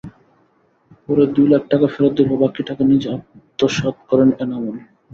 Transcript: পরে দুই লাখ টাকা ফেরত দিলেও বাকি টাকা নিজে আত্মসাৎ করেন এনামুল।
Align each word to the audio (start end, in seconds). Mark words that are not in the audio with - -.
পরে 1.03 1.23
দুই 1.35 1.47
লাখ 1.51 1.63
টাকা 1.71 1.87
ফেরত 1.93 2.11
দিলেও 2.17 2.41
বাকি 2.43 2.61
টাকা 2.69 2.83
নিজে 2.91 3.07
আত্মসাৎ 3.15 3.95
করেন 4.09 4.29
এনামুল। 4.43 4.77